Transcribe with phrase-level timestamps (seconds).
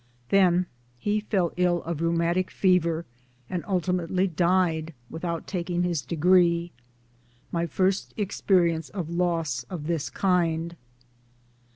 [0.29, 0.65] Then
[0.97, 3.05] he fell ill of rheumatic fever,
[3.47, 6.71] and ultimately died without taking his degree
[7.51, 10.75] my first experience of loss of this kind.